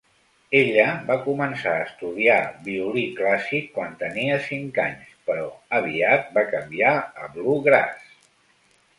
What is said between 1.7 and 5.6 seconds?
a estudiar violí clàssic quan tenia cinc anys però